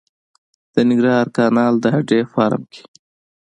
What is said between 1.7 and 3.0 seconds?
د هډې فارم کې